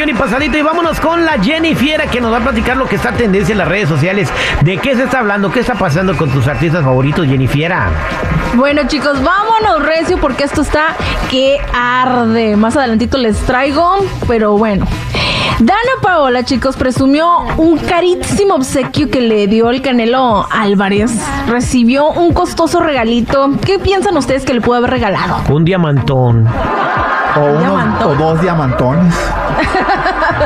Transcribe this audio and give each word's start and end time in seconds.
Millón 0.00 0.16
y 0.16 0.18
pasadito 0.18 0.56
y 0.56 0.62
vámonos 0.62 0.98
con 0.98 1.26
la 1.26 1.32
Jenny 1.32 1.74
Fiera 1.74 2.06
que 2.06 2.22
nos 2.22 2.32
va 2.32 2.38
a 2.38 2.40
platicar 2.40 2.74
lo 2.74 2.86
que 2.86 2.96
está 2.96 3.12
tendencia 3.12 3.52
en 3.52 3.58
las 3.58 3.68
redes 3.68 3.86
sociales. 3.86 4.30
¿De 4.62 4.78
qué 4.78 4.96
se 4.96 5.04
está 5.04 5.18
hablando? 5.18 5.52
¿Qué 5.52 5.60
está 5.60 5.74
pasando 5.74 6.16
con 6.16 6.30
tus 6.30 6.46
artistas 6.48 6.82
favoritos, 6.82 7.26
Jenny 7.26 7.46
Fiera? 7.46 7.90
Bueno 8.54 8.82
chicos, 8.86 9.22
vámonos 9.22 9.86
recio 9.86 10.18
porque 10.18 10.44
esto 10.44 10.62
está 10.62 10.96
que 11.30 11.58
arde. 11.74 12.56
Más 12.56 12.76
adelantito 12.76 13.18
les 13.18 13.36
traigo, 13.40 13.98
pero 14.26 14.56
bueno. 14.56 14.86
Dana 15.58 15.92
Paola, 16.00 16.44
chicos, 16.44 16.76
presumió 16.76 17.28
un 17.58 17.76
carísimo 17.76 18.54
obsequio 18.54 19.10
que 19.10 19.20
le 19.20 19.48
dio 19.48 19.68
el 19.68 19.82
Canelo 19.82 20.46
Álvarez. 20.50 21.12
Recibió 21.46 22.10
un 22.10 22.32
costoso 22.32 22.80
regalito. 22.80 23.50
¿Qué 23.66 23.78
piensan 23.78 24.16
ustedes 24.16 24.46
que 24.46 24.54
le 24.54 24.62
pudo 24.62 24.76
haber 24.76 24.90
regalado? 24.90 25.42
Un 25.50 25.66
diamantón. 25.66 26.48
O, 27.36 27.40
unos, 27.40 28.02
o 28.04 28.14
dos 28.14 28.40
diamantones. 28.40 29.14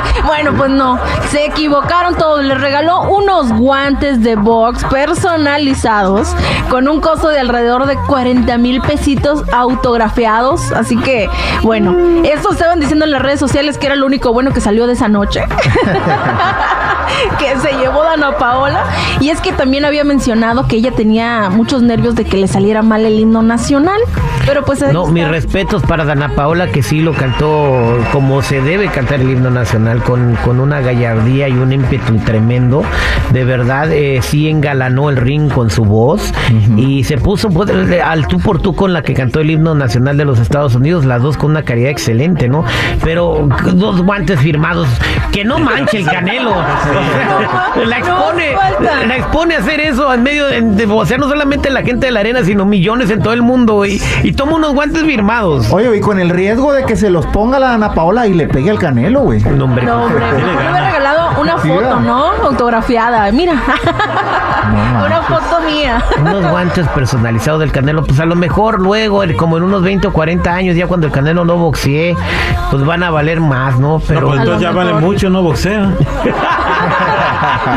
Bueno, 0.25 0.53
pues 0.57 0.71
no, 0.71 0.99
se 1.31 1.47
equivocaron 1.47 2.17
todos. 2.17 2.43
Les 2.45 2.61
regaló 2.61 3.03
unos 3.03 3.53
guantes 3.53 4.23
de 4.23 4.37
box 4.37 4.85
personalizados 4.85 6.35
con 6.71 6.89
un 6.89 7.01
costo 7.01 7.29
de 7.29 7.41
alrededor 7.41 7.87
de 7.87 7.97
40 7.97 8.57
mil 8.59 8.81
pesitos 8.81 9.45
autografiados. 9.53 10.73
Así 10.73 10.97
que, 10.97 11.29
bueno, 11.63 11.95
esto 12.25 12.53
estaban 12.53 12.81
diciendo 12.81 13.05
en 13.05 13.11
las 13.11 13.23
redes 13.23 13.41
sociales 13.41 13.79
que 13.79 13.87
era 13.87 13.97
lo 13.97 14.07
único 14.07 14.33
bueno 14.33 14.53
que 14.53 14.61
salió 14.61 14.87
de 14.87 14.95
esa 14.95 15.09
noche. 15.09 15.45
que 17.39 17.59
se 17.61 17.77
llevó 17.77 18.03
Dana 18.03 18.37
Paola. 18.37 18.85
Y 19.21 19.31
es 19.31 19.41
que 19.41 19.53
también 19.53 19.85
había 19.85 20.05
mencionado 20.05 20.67
que 20.67 20.77
ella 20.77 20.93
tenía 20.93 21.51
muchos 21.51 21.83
nervios 21.83 22.15
de 22.15 22.25
que 22.25 22.37
le 22.37 22.49
saliera 22.49 22.83
mal 22.83 23.05
el 23.05 23.19
himno 23.19 23.43
nacional. 23.43 24.01
Pero 24.47 24.65
pues 24.65 24.81
No, 24.93 25.03
está. 25.03 25.13
mis 25.13 25.29
respetos 25.29 25.83
para 25.83 26.05
Dana 26.05 26.35
Paola 26.35 26.69
que 26.71 26.83
sí 26.83 27.01
lo 27.01 27.13
cantó 27.15 27.99
como 28.13 28.43
se 28.43 28.61
debe 28.61 28.89
cantar 28.89 29.21
el 29.21 29.31
himno 29.31 29.51
nacional 29.51 30.03
con, 30.03 30.37
con 30.45 30.61
una 30.61 30.81
gallardía 30.81 31.49
y 31.49 31.53
un 31.53 31.73
ímpetu 31.73 32.19
tremendo. 32.19 32.83
De 33.33 33.45
verdad, 33.45 33.91
eh, 33.91 34.21
sí 34.23 34.49
engalanó 34.49 35.09
el 35.11 35.17
ring 35.17 35.51
con 35.51 35.71
su 35.71 35.85
voz 35.85 36.33
y 36.77 37.05
se 37.05 37.17
puso 37.19 37.49
pues, 37.49 37.71
al 38.05 38.29
tú 38.29 38.39
por 38.39 38.61
tú 38.61 38.75
con 38.75 38.93
la 38.93 39.03
que 39.03 39.15
cantó 39.15 39.41
el 39.41 39.51
himno 39.51 39.75
nacional 39.75 40.17
de 40.17 40.25
los 40.25 40.39
Estados 40.39 40.75
Unidos, 40.75 41.05
las 41.05 41.23
dos 41.23 41.37
con 41.37 41.51
una 41.53 41.63
calidad 41.63 41.91
excelente, 41.91 42.49
¿no? 42.49 42.65
Pero 43.03 43.49
dos 43.73 44.03
guantes 44.03 44.41
firmados, 44.41 44.89
que 45.33 45.45
no 45.45 45.59
manche 45.59 45.99
el 45.99 46.07
canelo. 46.07 46.55
La 47.87 47.99
expone, 47.99 48.57
la 49.07 49.17
expone 49.17 49.55
a 49.57 49.59
hacer 49.59 49.81
eso 49.81 50.13
en 50.15 50.23
medio 50.23 50.47
de, 50.47 50.61
de- 50.61 50.87
o 50.87 51.05
sea, 51.05 51.19
no 51.19 51.29
solamente 51.29 51.71
la 51.71 51.83
gente 51.83 52.07
de 52.07 52.13
la 52.13 52.21
arena, 52.21 52.45
sino 52.45 52.65
millones 52.65 53.11
en 53.11 53.21
todo 53.23 53.33
el 53.35 53.43
mundo 53.43 53.85
y, 53.85 54.01
y 54.23 54.33
toma 54.33 54.53
unos 54.55 54.75
guantes 54.75 55.03
firmados. 55.03 55.71
Oye, 55.73 55.97
y 55.97 56.01
con 56.01 56.21
el 56.21 56.31
riesgo 56.31 56.73
de 56.73 56.85
que 56.85 56.97
se 56.97 57.11
los 57.11 57.27
ponga 57.27 57.59
la 57.59 57.75
Ana 57.75 57.93
Paola 57.95 58.27
y 58.27 58.35
le 58.35 58.47
pegue 58.47 58.71
al 58.71 58.79
Canelo, 58.79 59.21
güey. 59.21 59.41
No, 59.43 59.65
hombre, 59.65 59.85
No, 59.85 60.05
hombre, 60.05 60.25
me 60.33 60.43
hubiera 60.71 60.87
regalado 60.87 61.41
una 61.41 61.59
foto. 61.59 62.01
¿no? 62.01 62.27
Autografiada. 62.45 63.31
Mira. 63.33 63.55
una 65.07 65.23
foto 65.23 65.61
mía. 65.67 66.03
unos 66.21 66.51
guantes 66.51 66.87
personalizados 66.89 67.61
del 67.61 67.73
Canelo, 67.73 68.05
pues 68.05 68.21
a 68.21 68.25
lo 68.27 68.37
mejor 68.37 68.81
luego, 68.81 69.23
el- 69.23 69.37
como 69.37 69.57
en 69.59 69.65
unos 69.65 69.83
20 69.83 70.07
o 70.09 70.13
40 70.13 70.53
años, 70.55 70.77
ya 70.77 70.87
cuando 70.87 71.07
el 71.09 71.13
Canelo 71.13 71.45
no 71.45 71.57
boxee, 71.57 72.17
pues 72.71 72.85
van 72.85 73.03
a 73.03 73.11
valer 73.11 73.41
más, 73.41 73.79
¿no? 73.79 74.01
Pero 74.07 74.21
No, 74.23 74.27
pues 74.29 74.41
entonces 74.41 74.63
ya 74.63 74.71
vale 74.73 74.95
mucho, 74.95 75.29
no 75.31 75.43
boxea. 75.43 75.91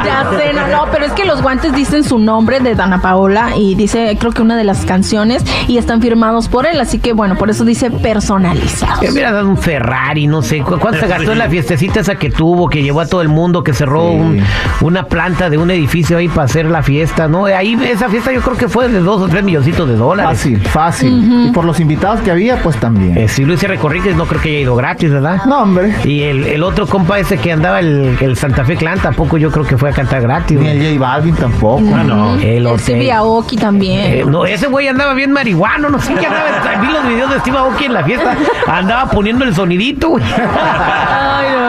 Ya 0.06 0.26
sé, 0.38 0.54
no, 0.54 0.68
no, 0.68 0.92
pero 0.92 1.06
es 1.06 1.12
que 1.14 1.26
los 1.26 1.42
guantes 1.42 1.74
dicen 1.74 2.04
su 2.04 2.20
nombre 2.20 2.60
de 2.60 2.76
Dana 2.76 3.02
Paola 3.02 3.50
y 3.58 3.76
dice, 3.76 4.16
creo 4.20 4.32
que 4.32 4.42
una 4.42 4.56
de 4.58 4.64
las 4.64 4.86
canciones 4.86 5.44
y 5.68 5.78
están 5.78 6.02
firmados 6.02 6.48
por 6.48 6.66
él, 6.66 6.80
así 6.80 7.00
que 7.00 7.14
bueno, 7.14 7.36
por 7.36 7.50
eso 7.50 7.66
dice 7.66 7.90
personalizados. 7.92 9.00
que 9.00 9.12
hubiera 9.12 9.32
dado 9.32 9.50
un 9.50 9.58
Ferrari, 9.58 10.28
no 10.28 10.42
sé, 10.42 10.60
¿cu- 10.62 10.78
¿cuánto 10.80 11.00
se 11.00 11.08
gastó 11.08 11.32
en 11.32 11.40
la 11.40 11.50
fiestecita 11.50 12.00
esa 12.00 12.16
que 12.16 12.30
tuvo, 12.30 12.70
que 12.70 12.82
llevó 12.84 13.02
a 13.02 13.06
todo 13.08 13.22
el 13.22 13.30
mundo, 13.30 13.64
que 13.64 13.74
cerró 13.74 14.02
Sí. 14.10 14.16
un- 14.16 14.44
una 14.82 15.04
planta 15.04 15.50
de 15.50 15.58
un 15.58 15.70
edificio 15.72 16.18
ahí 16.18 16.28
para 16.28 16.44
hacer 16.44 16.66
la 16.66 16.82
fiesta, 16.84 17.28
¿no? 17.28 17.46
Ahí 17.46 17.78
esa 17.84 18.10
fiesta 18.10 18.32
yo 18.32 18.42
creo 18.42 18.58
que 18.58 18.68
fue 18.68 18.88
de 18.88 19.00
dos 19.00 19.22
o 19.22 19.28
tres 19.28 19.44
milloncitos 19.44 19.88
de 19.88 19.96
dólares. 19.96 20.38
Fácil, 20.38 20.60
fácil. 20.62 21.48
Y 21.48 21.52
por 21.52 21.66
los 21.66 21.80
invitados 21.80 22.22
que 22.22 22.32
había, 22.32 22.58
pues 22.62 22.78
también. 22.78 23.18
Eh, 23.18 23.28
si 23.28 23.44
Luis 23.46 23.62
R. 23.64 23.78
No 24.16 24.26
creo 24.26 24.42
que 24.42 24.50
haya 24.50 24.60
ido 24.60 24.76
gratis, 24.76 25.12
¿verdad? 25.12 25.42
No, 25.46 25.62
hombre. 25.64 25.96
Y 26.04 26.24
el, 26.24 26.46
el 26.46 26.64
otro 26.64 26.88
compa 26.88 27.20
ese 27.20 27.38
que 27.38 27.52
andaba, 27.52 27.80
el, 27.80 28.18
el 28.20 28.36
Santa 28.38 28.64
Fe 28.66 28.76
Clan, 28.76 28.97
tampoco 28.98 29.38
yo 29.38 29.52
creo 29.52 29.66
que 29.66 29.78
fue 29.78 29.90
a 29.90 29.94
cantar 29.94 30.22
gratis. 30.22 30.60
Ni 30.60 30.68
el 30.68 30.98
J 30.98 31.00
Balvin 31.00 31.36
tampoco. 31.36 31.84
Ah, 31.96 32.04
no. 32.04 32.36
El. 32.40 32.68
Stevie 32.80 33.12
Aoki 33.12 33.58
también. 33.58 34.00
Eh, 34.06 34.26
no, 34.26 34.46
ese 34.46 34.68
güey 34.68 34.88
andaba 34.88 35.14
bien 35.14 35.32
marihuano, 35.32 35.90
no 35.90 36.00
sé 36.00 36.14
qué 36.16 36.26
andaba. 36.26 36.82
Vi 36.82 36.88
los 36.88 37.08
videos 37.08 37.30
de 37.32 37.40
Steve 37.40 37.58
Aoki 37.58 37.86
en 37.86 37.94
la 37.94 38.04
fiesta. 38.04 38.36
Andaba 38.68 39.10
poniendo 39.10 39.46
el 39.46 39.56
sonidito, 39.56 40.10
güey. 40.10 40.24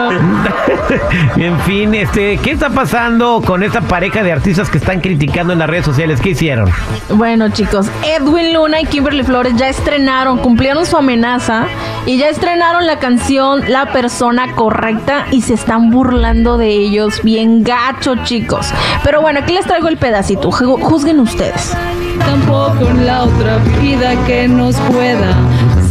En 1.37 1.59
fin, 1.61 1.93
este, 1.95 2.37
¿qué 2.37 2.51
está 2.51 2.69
pasando 2.69 3.41
con 3.45 3.63
esta 3.63 3.81
pareja 3.81 4.23
de 4.23 4.31
artistas 4.31 4.69
que 4.69 4.77
están 4.79 5.01
criticando 5.01 5.53
en 5.53 5.59
las 5.59 5.69
redes 5.69 5.85
sociales? 5.85 6.19
¿Qué 6.21 6.29
hicieron? 6.31 6.69
Bueno, 7.09 7.49
chicos, 7.49 7.87
Edwin 8.03 8.53
Luna 8.53 8.81
y 8.81 8.85
Kimberly 8.85 9.23
Flores 9.23 9.53
ya 9.55 9.69
estrenaron, 9.69 10.39
cumplieron 10.39 10.85
su 10.85 10.97
amenaza 10.97 11.65
y 12.05 12.17
ya 12.17 12.29
estrenaron 12.29 12.87
la 12.87 12.97
canción 12.99 13.63
La 13.71 13.91
persona 13.91 14.53
correcta 14.55 15.25
y 15.31 15.41
se 15.41 15.53
están 15.53 15.91
burlando 15.91 16.57
de 16.57 16.69
ellos 16.69 17.21
bien 17.23 17.63
gacho, 17.63 18.15
chicos. 18.23 18.67
Pero 19.03 19.21
bueno, 19.21 19.39
aquí 19.41 19.53
les 19.53 19.65
traigo 19.65 19.87
el 19.87 19.97
pedacito, 19.97 20.51
ju- 20.51 20.81
juzguen 20.81 21.19
ustedes. 21.19 21.75
tampoco 22.19 22.87
en 22.89 23.05
la 23.05 23.23
otra 23.23 23.57
vida 23.81 24.13
que 24.25 24.47
nos 24.47 24.75
pueda 24.75 25.33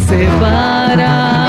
separar. 0.09 1.49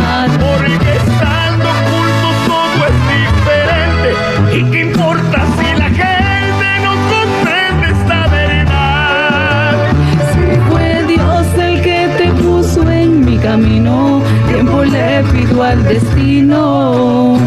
Al 15.69 15.83
destino. 15.83 17.37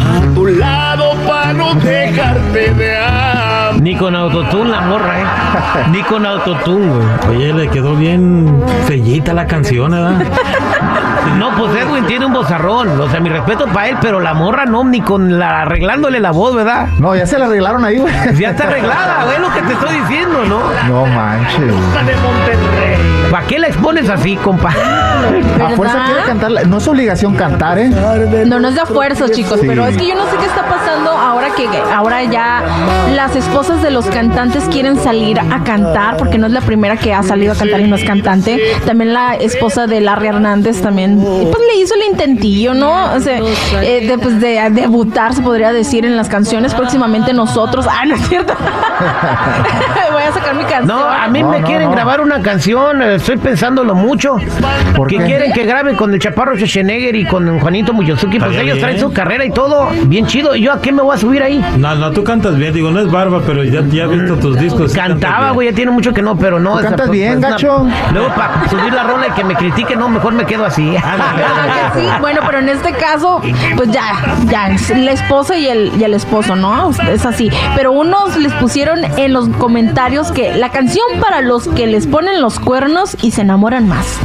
A 0.00 0.34
tu 0.34 0.46
lado 0.46 1.12
para 1.26 1.52
no 1.52 1.74
dejarte 1.74 2.72
de 2.74 2.96
amar. 2.96 3.27
Ni 3.80 3.96
con 3.96 4.16
autotune 4.16 4.70
la 4.70 4.80
morra, 4.82 5.20
¿eh? 5.20 5.24
Ni 5.92 6.02
con 6.02 6.26
autotune, 6.26 6.86
güey. 6.92 7.36
Oye, 7.36 7.52
le 7.52 7.68
quedó 7.68 7.94
bien 7.94 8.62
fellita 8.86 9.32
la 9.32 9.46
canción, 9.46 9.92
¿verdad? 9.92 10.14
No, 11.38 11.50
pues 11.56 11.74
Edwin 11.76 12.04
tiene 12.06 12.26
un 12.26 12.32
bozarrón. 12.32 13.00
O 13.00 13.08
sea, 13.08 13.20
mi 13.20 13.28
respeto 13.28 13.66
para 13.66 13.88
él, 13.88 13.96
pero 14.00 14.18
la 14.20 14.34
morra 14.34 14.64
no, 14.64 14.82
ni 14.82 15.00
con 15.00 15.38
la 15.38 15.62
arreglándole 15.62 16.18
la 16.18 16.32
voz, 16.32 16.54
¿verdad? 16.56 16.88
No, 16.98 17.14
ya 17.14 17.26
se 17.26 17.38
la 17.38 17.44
arreglaron 17.46 17.84
ahí, 17.84 17.98
güey. 17.98 18.12
Ya 18.36 18.50
está 18.50 18.64
arreglada, 18.64 19.24
güey, 19.24 19.38
lo 19.38 19.52
que 19.52 19.60
te 19.62 19.72
estoy 19.74 19.94
diciendo, 20.00 20.44
¿no? 20.46 20.60
No 20.88 21.06
manches. 21.06 21.60
de 21.60 22.16
Monterrey. 22.16 22.98
¿Para 23.30 23.46
qué 23.46 23.58
la 23.58 23.68
expones 23.68 24.08
así, 24.08 24.36
compa? 24.36 24.70
A 24.70 25.68
fuerza 25.76 26.02
quiere 26.06 26.22
cantar. 26.24 26.50
la- 26.50 26.62
No 26.64 26.78
es 26.78 26.88
obligación 26.88 27.34
cantar, 27.36 27.78
¿eh? 27.78 27.90
No, 28.46 28.58
no 28.58 28.68
es 28.68 28.74
de 28.74 28.86
fuerza, 28.86 29.28
chicos, 29.30 29.60
Sí. 29.60 29.66
pero 29.68 29.86
es 29.86 29.96
que 29.98 30.06
yo 30.08 30.14
no 30.14 30.24
sé 30.30 30.36
qué 30.38 30.46
está 30.46 30.62
pasando 30.64 31.10
ahora 31.10 31.48
que 31.54 31.68
ahora 31.94 32.22
ya 32.24 32.62
las 33.14 33.36
esposas 33.36 33.67
de 33.76 33.90
los 33.90 34.06
cantantes 34.06 34.64
quieren 34.72 34.96
salir 34.96 35.38
a 35.38 35.62
cantar, 35.62 36.16
porque 36.16 36.38
no 36.38 36.46
es 36.46 36.52
la 36.52 36.60
primera 36.62 36.96
que 36.96 37.12
ha 37.12 37.22
salido 37.22 37.52
a 37.52 37.56
cantar 37.56 37.80
y 37.80 37.88
no 37.88 37.96
es 37.96 38.04
cantante. 38.04 38.58
También 38.86 39.12
la 39.12 39.34
esposa 39.34 39.86
de 39.86 40.00
Larry 40.00 40.28
Hernández 40.28 40.80
también, 40.80 41.18
pues 41.22 41.62
le 41.72 41.80
hizo 41.80 41.94
el 41.94 42.10
intentillo, 42.10 42.72
¿no? 42.74 43.12
O 43.14 43.20
sea, 43.20 43.38
eh, 43.82 44.06
de, 44.08 44.18
pues, 44.18 44.40
de 44.40 44.70
debutar, 44.70 45.34
se 45.34 45.42
podría 45.42 45.72
decir, 45.72 46.04
en 46.06 46.16
las 46.16 46.28
canciones. 46.28 46.74
Próximamente 46.74 47.32
nosotros. 47.32 47.86
Ah, 47.88 48.04
no 48.06 48.14
es 48.14 48.26
cierto. 48.28 48.54
Voy 50.12 50.22
a 50.22 50.32
sacar 50.32 50.54
mi 50.54 50.64
canción. 50.64 50.86
No, 50.86 51.04
a 51.08 51.28
mí 51.28 51.42
No, 51.42 51.50
me 51.50 51.60
no, 51.60 51.66
quieren 51.66 51.86
no. 51.88 51.92
grabar 51.92 52.20
una 52.20 52.40
canción, 52.42 53.02
eh, 53.02 53.16
estoy 53.16 53.36
pensándolo 53.36 53.94
mucho. 53.94 54.36
¿Por 54.96 55.08
que 55.08 55.18
qué? 55.18 55.24
quieren 55.24 55.52
que 55.52 55.64
graben 55.64 55.96
con 55.96 56.12
el 56.12 56.20
Chaparro 56.20 56.54
Schwarzenegger 56.56 57.14
y 57.16 57.26
con 57.26 57.58
Juanito 57.60 57.92
Muyosuki. 57.92 58.38
Pues 58.38 58.56
ellos 58.56 58.78
traen 58.78 58.98
su 58.98 59.12
carrera 59.12 59.44
y 59.44 59.50
todo 59.50 59.88
bien 60.06 60.26
chido. 60.26 60.54
¿Yo 60.56 60.72
a 60.72 60.80
qué 60.80 60.92
me 60.92 61.02
voy 61.02 61.14
a 61.14 61.18
subir 61.18 61.42
ahí? 61.42 61.62
No, 61.76 61.94
no, 61.94 62.10
tú 62.12 62.24
cantas 62.24 62.56
bien. 62.56 62.72
Digo, 62.72 62.90
no 62.90 63.00
es 63.00 63.10
barba, 63.10 63.40
pero 63.48 63.64
ya, 63.64 63.82
ya 63.90 64.04
he 64.04 64.08
visto 64.08 64.36
tus 64.36 64.58
discos. 64.58 64.92
Cantaba, 64.92 65.52
güey, 65.52 65.70
ya 65.70 65.74
tiene 65.74 65.90
mucho 65.90 66.12
que 66.12 66.20
no, 66.20 66.36
pero 66.36 66.60
no. 66.60 66.78
Esa, 66.78 66.88
cantas 66.90 67.06
pues, 67.06 67.18
bien, 67.18 67.32
es 67.32 67.38
una- 67.38 67.48
gacho. 67.50 67.86
Luego, 68.12 68.28
para 68.34 68.68
subir 68.68 68.92
la 68.92 69.04
rola 69.04 69.28
y 69.28 69.30
que 69.30 69.42
me 69.44 69.54
critique, 69.54 69.96
no, 69.96 70.10
mejor 70.10 70.34
me 70.34 70.44
quedo 70.44 70.66
así. 70.66 70.90
¿Verdad 70.92 71.92
que 71.94 72.00
sí? 72.00 72.06
Bueno, 72.20 72.40
pero 72.44 72.58
en 72.58 72.68
este 72.68 72.92
caso, 72.92 73.40
pues 73.76 73.90
ya, 73.90 74.02
ya, 74.50 74.68
es 74.68 74.90
la 74.90 75.12
esposa 75.12 75.56
y 75.56 75.66
el, 75.66 75.92
y 75.98 76.04
el 76.04 76.12
esposo, 76.12 76.56
¿no? 76.56 76.90
Es 77.10 77.24
así. 77.24 77.50
Pero 77.74 77.92
unos 77.92 78.36
les 78.36 78.52
pusieron 78.54 78.98
en 79.16 79.32
los 79.32 79.48
comentarios 79.48 80.30
que 80.30 80.54
la 80.54 80.68
canción 80.68 81.06
para 81.20 81.40
los 81.40 81.68
que 81.68 81.86
les 81.86 82.06
ponen 82.06 82.42
los 82.42 82.60
cuernos 82.60 83.16
y 83.22 83.30
se 83.30 83.40
enamoran 83.40 83.88
más. 83.88 84.18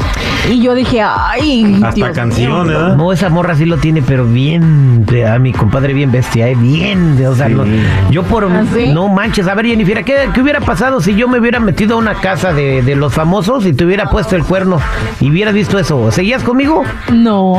Y 0.52 0.62
yo 0.62 0.74
dije, 0.76 1.02
ay, 1.02 1.76
Hasta 1.76 1.92
Dios 1.92 2.10
canción, 2.10 2.52
mío. 2.52 2.64
¿verdad? 2.66 2.96
No, 2.98 3.14
esa 3.14 3.30
morra 3.30 3.56
sí 3.56 3.64
lo 3.66 3.78
tiene, 3.78 4.02
pero 4.02 4.26
bien, 4.26 5.06
de- 5.06 5.26
a 5.26 5.40
mi 5.40 5.54
compadre 5.54 5.94
bien 5.94 6.12
bestia, 6.12 6.50
eh, 6.50 6.56
bien, 6.56 7.16
de- 7.16 7.30
o 7.30 7.36
sea, 7.36 7.48
no- 7.48 7.64
yo 8.10 8.24
por, 8.24 8.44
¿Ah, 8.52 8.64
sí? 8.74 8.90
no 8.90 9.08
manches, 9.14 9.48
a 9.48 9.54
ver 9.56 9.66
Jennifer, 9.68 10.04
¿qué, 10.04 10.30
qué 10.34 10.42
hubiera 10.42 10.60
pasado 10.60 11.00
si 11.02 11.16
yo 11.16 11.28
me 11.28 11.40
hubiera 11.40 11.60
metido 11.60 11.96
a 11.96 12.00
una 12.00 12.16
casa 12.16 12.54
de, 12.54 12.82
de 12.82 12.96
los 12.96 13.14
famosos 13.14 13.66
y 13.66 13.74
te 13.74 13.86
hubiera 13.86 14.10
puesto 14.10 14.36
el 14.36 14.44
cuerno 14.44 14.80
y 15.20 15.30
hubieras 15.30 15.54
visto 15.54 15.80
eso? 15.80 16.12
¿Seguías 16.12 16.44
conmigo? 16.44 16.84
No. 17.12 17.52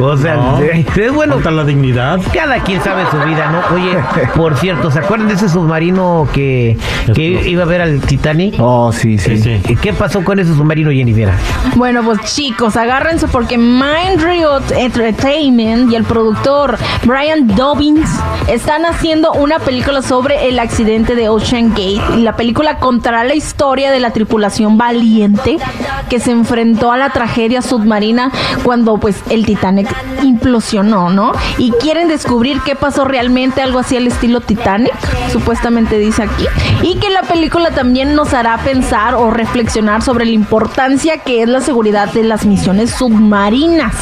o 0.00 0.16
sea, 0.16 0.36
no. 0.36 0.58
es 0.96 1.12
bueno, 1.12 1.34
Falta 1.34 1.50
la 1.50 1.64
dignidad. 1.64 2.18
cada 2.32 2.60
quien 2.62 2.82
sabe 2.82 3.02
su 3.10 3.16
vida, 3.28 3.50
¿no? 3.50 3.74
Oye, 3.74 3.96
por 4.36 4.56
cierto, 4.56 4.90
¿se 4.90 4.98
acuerdan 5.00 5.28
de 5.28 5.34
ese 5.34 5.48
submarino 5.48 6.28
que, 6.32 6.76
que 7.14 7.48
iba 7.48 7.62
a 7.62 7.66
ver 7.66 7.80
al 7.80 8.00
Titanic? 8.00 8.54
Oh, 8.58 8.92
sí, 8.92 9.18
sí. 9.18 9.38
Sí, 9.38 9.60
sí. 9.64 9.76
¿Qué 9.76 9.92
pasó 9.92 10.22
con 10.24 10.38
ese 10.38 10.54
submarino, 10.54 10.90
Jennifer? 10.90 11.30
Bueno, 11.76 12.02
pues 12.02 12.20
chicos, 12.34 12.76
agárrense 12.76 13.28
porque 13.28 13.56
Mind 13.58 14.22
Riot 14.22 14.62
Entertainment 14.76 15.90
y 15.92 15.96
el 15.96 16.04
productor 16.04 16.76
Brian 17.04 17.46
Dobbins 17.46 18.08
están 18.48 18.84
haciendo 18.84 19.32
una 19.32 19.58
película 19.58 20.02
sobre 20.02 20.48
el 20.48 20.58
accidente 20.58 20.97
de 21.06 21.28
Ocean 21.28 21.70
Gate. 21.70 22.00
Y 22.16 22.22
la 22.22 22.36
película 22.36 22.78
contará 22.78 23.24
la 23.24 23.34
historia 23.34 23.90
de 23.90 24.00
la 24.00 24.10
tripulación 24.10 24.76
valiente 24.76 25.58
que 26.08 26.20
se 26.20 26.32
enfrentó 26.32 26.90
a 26.90 26.96
la 26.96 27.10
tragedia 27.10 27.62
submarina 27.62 28.32
cuando 28.64 28.98
pues 28.98 29.22
el 29.30 29.46
Titanic 29.46 29.88
implosionó, 30.22 31.10
¿no? 31.10 31.32
Y 31.56 31.70
quieren 31.72 32.08
descubrir 32.08 32.60
qué 32.62 32.74
pasó 32.74 33.04
realmente, 33.04 33.62
algo 33.62 33.78
así 33.78 33.96
al 33.96 34.06
estilo 34.06 34.40
Titanic, 34.40 34.92
supuestamente 35.30 35.98
dice 35.98 36.24
aquí. 36.24 36.46
Y 36.82 36.96
que 36.96 37.10
la 37.10 37.22
película 37.22 37.70
también 37.70 38.14
nos 38.14 38.34
hará 38.34 38.58
pensar 38.58 39.14
o 39.14 39.30
reflexionar 39.30 40.02
sobre 40.02 40.24
la 40.24 40.32
importancia 40.32 41.18
que 41.18 41.42
es 41.42 41.48
la 41.48 41.60
seguridad 41.60 42.12
de 42.12 42.24
las 42.24 42.44
misiones 42.44 42.90
submarinas. 42.90 43.94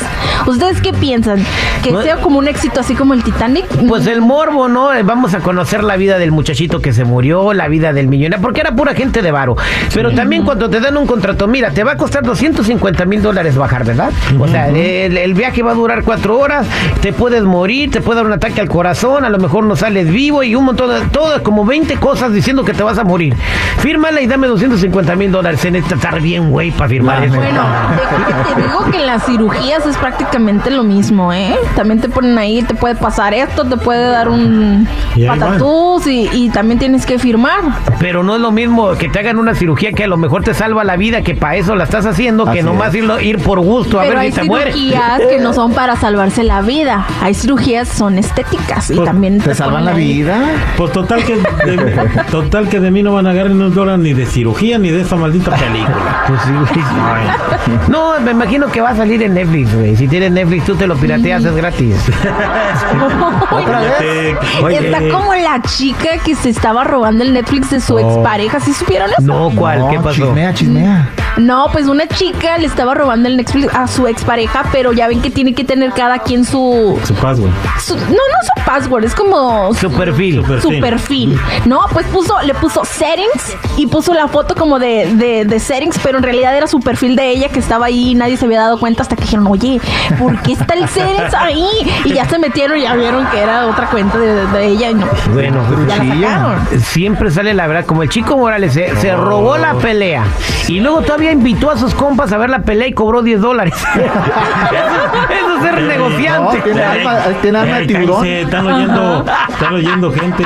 ¿Ustedes 0.46 0.80
qué 0.80 0.92
piensan? 0.92 1.44
¿Que 1.82 1.90
sea 2.02 2.16
como 2.16 2.38
un 2.38 2.48
éxito 2.48 2.80
así 2.80 2.94
como 2.94 3.14
el 3.14 3.22
Titanic? 3.22 3.66
Pues 3.88 4.06
el 4.06 4.20
morbo, 4.20 4.68
¿no? 4.68 4.92
Eh, 4.92 5.02
Vamos 5.02 5.34
a 5.34 5.40
conocer 5.40 5.82
la 5.84 5.96
vida 5.96 6.18
del 6.18 6.32
muchachito 6.32 6.80
que 6.80 6.92
se 6.92 7.04
murió, 7.04 7.52
la 7.52 7.68
vida 7.68 7.92
del 7.92 8.08
millonario, 8.08 8.42
porque 8.42 8.60
era 8.60 8.74
pura 8.74 8.94
gente 8.94 9.22
de 9.22 9.30
varo. 9.30 9.56
Pero 9.92 10.12
también 10.12 10.44
cuando 10.44 10.68
te 10.68 10.80
dan 10.80 10.96
un 10.96 11.06
contrato, 11.06 11.46
mira, 11.46 11.70
te 11.70 11.84
va 11.84 11.92
a 11.92 11.96
costar 11.96 12.22
250 12.22 13.04
mil 13.06 13.22
dólares 13.22 13.56
bajar, 13.56 13.84
¿verdad? 13.84 14.12
O 14.38 14.46
sea, 14.48 14.68
el, 14.68 15.16
el 15.16 15.34
viaje 15.34 15.62
va 15.62 15.72
a 15.72 15.74
durar 15.74 16.02
cuatro 16.04 16.38
horas, 16.38 16.66
te 17.00 17.12
puedes 17.12 17.42
morir, 17.42 17.90
te 17.90 18.00
puede 18.00 18.16
dar 18.18 18.26
un 18.26 18.32
ataque 18.32 18.60
al 18.60 18.68
corazón, 18.68 19.24
a 19.24 19.28
lo 19.30 19.38
mejor 19.38 19.64
no 19.64 19.76
sales 19.76 20.10
vivo 20.10 20.42
y 20.42 20.54
un 20.54 20.64
montón 20.64 20.90
de, 20.90 21.06
todo, 21.08 21.42
como 21.42 21.64
20 21.64 21.96
cosas 21.96 22.32
diciendo 22.32 22.64
que 22.64 22.72
te 22.72 22.82
vas 22.82 22.98
a 22.98 23.04
morir. 23.04 23.34
Fírmala 23.78 24.20
y 24.20 24.26
dame 24.26 24.46
250 24.46 25.16
mil 25.16 25.32
dólares. 25.32 25.60
Se 25.60 25.70
necesita 25.70 25.96
estar 25.96 26.20
bien, 26.20 26.50
güey, 26.50 26.70
para 26.70 26.88
firmar 26.88 27.24
eso. 27.24 27.34
Bueno, 27.34 27.62
déjame 27.96 28.54
te 28.54 28.62
digo 28.62 28.90
que 28.90 28.96
en 28.98 29.06
las 29.06 29.24
cirugías 29.24 29.86
es 29.86 29.96
prácticamente 29.96 30.35
lo 30.38 30.82
mismo, 30.84 31.32
¿eh? 31.32 31.56
También 31.74 32.00
te 32.00 32.08
ponen 32.08 32.36
ahí, 32.38 32.62
te 32.62 32.74
puede 32.74 32.94
pasar 32.94 33.34
esto, 33.34 33.64
te 33.64 33.76
puede 33.76 34.06
dar 34.10 34.28
un 34.28 34.86
Y 35.14 35.26
patatús 35.26 36.06
y, 36.06 36.28
y 36.32 36.50
también 36.50 36.78
tienes 36.78 37.06
que 37.06 37.18
firmar. 37.18 37.60
Pero 37.98 38.22
no 38.22 38.34
es 38.36 38.40
lo 38.40 38.50
mismo 38.52 38.90
que 38.92 39.08
te 39.08 39.18
hagan 39.20 39.38
una 39.38 39.54
cirugía 39.54 39.92
que 39.92 40.04
a 40.04 40.06
lo 40.08 40.16
mejor 40.16 40.42
te 40.44 40.54
salva 40.54 40.84
la 40.84 40.96
vida, 40.96 41.22
que 41.22 41.34
para 41.34 41.56
eso 41.56 41.74
la 41.74 41.84
estás 41.84 42.06
haciendo, 42.06 42.50
que 42.50 42.62
nomás 42.62 42.94
irlo- 42.94 43.22
ir 43.22 43.38
por 43.38 43.60
gusto 43.60 43.98
a 43.98 44.02
Pero 44.02 44.14
ver 44.14 44.18
hay 44.24 44.32
si 44.32 44.40
te 44.40 44.44
mueres. 44.46 44.74
cirugías 44.74 45.20
que 45.28 45.38
no 45.38 45.52
son 45.52 45.72
para 45.72 45.96
salvarse 45.96 46.42
la 46.44 46.60
vida. 46.62 47.06
Hay 47.22 47.34
cirugías 47.34 47.88
que 47.90 47.96
son 47.96 48.18
estéticas 48.18 48.90
y 48.90 48.94
Pues, 48.96 49.06
también 49.06 49.38
¿Te 49.40 49.54
salvan 49.54 49.84
ponen 49.84 49.84
la 49.86 49.90
ahí. 49.92 50.12
vida? 50.14 50.38
Pues 50.76 50.92
total 50.92 51.24
que, 51.24 51.36
de, 51.36 52.08
total 52.30 52.68
que 52.68 52.80
de 52.80 52.90
mí 52.90 53.02
no 53.02 53.12
van 53.12 53.26
a 53.26 53.30
agarrar 53.30 53.52
ni 53.52 53.64
un 53.64 53.74
dólar 53.74 53.98
ni 53.98 54.12
de 54.12 54.26
cirugía 54.26 54.78
ni 54.78 54.90
de 54.90 55.00
esa 55.02 55.16
maldita 55.16 55.52
película. 55.52 56.24
Pues 56.28 56.40
sí, 56.42 56.50
güey. 56.52 57.78
No, 57.88 58.20
me 58.20 58.30
imagino 58.32 58.66
que 58.68 58.80
va 58.80 58.90
a 58.90 58.96
salir 58.96 59.22
en 59.22 59.34
Netflix, 59.34 59.74
güey. 59.74 59.96
Si 59.96 60.08
tienes 60.08 60.25
Netflix, 60.30 60.64
tú 60.64 60.74
te 60.76 60.86
lo 60.86 60.96
pirateas, 60.96 61.44
es 61.44 61.54
gratis. 61.56 61.96
¿Otra 63.50 63.80
vez? 63.80 63.92
Fíjate, 63.98 64.64
oye, 64.64 64.86
Está 64.90 65.16
como 65.16 65.34
la 65.34 65.60
chica 65.62 66.18
que 66.24 66.34
se 66.34 66.50
estaba 66.50 66.84
robando 66.84 67.22
el 67.24 67.32
Netflix 67.32 67.70
de 67.70 67.80
su 67.80 67.94
Oh. 67.96 67.98
expareja. 67.98 68.60
¿Sí 68.60 68.72
supieron 68.72 69.10
eso? 69.10 69.22
No, 69.22 69.50
¿cuál? 69.54 69.78
No, 69.80 69.88
¿Qué 69.90 69.98
pasó? 69.98 70.12
Chismea, 70.26 70.54
chismea. 70.54 71.08
No, 71.36 71.66
pues 71.72 71.86
una 71.86 72.06
chica 72.08 72.56
le 72.58 72.66
estaba 72.66 72.94
robando 72.94 73.28
el 73.28 73.36
Netflix 73.36 73.72
a 73.74 73.86
su 73.86 74.06
expareja, 74.06 74.64
pero 74.72 74.92
ya 74.92 75.06
ven 75.08 75.20
que 75.20 75.30
tiene 75.30 75.54
que 75.54 75.64
tener 75.64 75.92
cada 75.92 76.18
quien 76.20 76.44
su... 76.44 76.98
Su 77.04 77.14
password. 77.14 77.50
su- 77.80 77.94
no, 77.96 78.02
no 78.04 78.14
su 78.56 78.64
password, 78.64 79.04
es 79.04 79.14
como 79.14 79.72
Su 79.74 79.90
perfil. 79.92 80.36
Su 80.36 80.48
perfil. 80.48 80.80
perfil. 80.80 81.40
No, 81.66 81.80
pues 81.92 82.06
puso, 82.06 82.34
le 82.42 82.54
puso 82.54 82.84
settings 82.84 83.54
y 83.76 83.86
puso 83.86 84.14
la 84.14 84.28
foto 84.28 84.54
como 84.54 84.78
de, 84.78 85.14
de, 85.14 85.44
de 85.44 85.60
settings, 85.60 85.98
pero 86.02 86.18
en 86.18 86.24
realidad 86.24 86.56
era 86.56 86.66
su 86.66 86.80
perfil 86.80 87.16
de 87.16 87.28
ella 87.30 87.48
que 87.50 87.58
estaba 87.58 87.86
ahí 87.86 88.12
y 88.12 88.14
nadie 88.14 88.36
se 88.36 88.46
había 88.46 88.60
dado 88.60 88.78
cuenta 88.80 89.02
hasta 89.02 89.14
que 89.16 89.22
dijeron, 89.22 89.46
oye, 89.48 89.80
¿por 90.18 90.40
qué 90.42 90.52
está 90.52 90.74
el 90.74 90.88
settings 90.88 91.34
ahí? 91.34 91.66
Y 92.04 92.14
ya 92.14 92.26
se 92.28 92.38
metieron 92.38 92.78
y 92.78 92.82
ya 92.82 92.94
vieron 92.94 93.26
que 93.26 93.40
era 93.40 93.66
otra 93.66 93.88
cuenta 93.90 94.16
de, 94.18 94.46
de 94.46 94.66
ella 94.66 94.90
y 94.90 94.94
no. 94.94 95.06
Bueno, 95.32 95.60
Ya 95.88 96.02
la 96.02 96.14
sacaron. 96.14 96.80
siempre 96.82 97.30
sale 97.30 97.52
la 97.54 97.66
verdad. 97.66 97.84
Como 97.84 98.02
el 98.02 98.08
chico 98.08 98.36
Morales 98.38 98.72
se, 98.72 98.96
se 98.96 99.14
robó 99.14 99.56
la 99.58 99.74
pelea 99.74 100.24
y 100.68 100.80
luego 100.80 101.02
todavía 101.02 101.25
invitó 101.32 101.70
a 101.70 101.76
sus 101.76 101.94
compas 101.94 102.32
a 102.32 102.38
ver 102.38 102.50
la 102.50 102.60
pelea 102.60 102.88
y 102.88 102.92
cobró 102.92 103.22
10 103.22 103.40
dólares. 103.40 103.74
eso, 103.74 104.04
eso 105.34 105.56
es 105.56 105.62
ser 105.62 105.80
No, 105.82 105.88
negociante. 105.88 106.60
tiene 106.62 106.82
alma, 106.84 107.18
tiene 107.42 107.58
alma 107.58 107.76
de 107.76 107.82
Eh, 107.82 107.86
tiburón. 107.86 108.20
cállese, 108.20 108.40
están 108.42 108.66
oyendo, 108.66 109.24
están 109.48 109.74
oyendo 109.74 110.12
gente. 110.12 110.44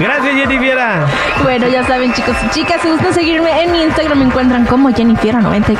Gracias, 0.00 0.34
Jennifer. 0.34 0.78
Bueno, 1.42 1.68
ya 1.68 1.84
saben, 1.86 2.12
chicos 2.12 2.34
y 2.44 2.48
chicas, 2.50 2.80
si 2.82 2.88
gustan 2.90 3.12
seguirme 3.14 3.62
en 3.62 3.72
mi 3.72 3.82
Instagram, 3.82 4.18
me 4.18 4.24
encuentran 4.24 4.64
como 4.66 4.90
Jennifer94. 4.90 5.76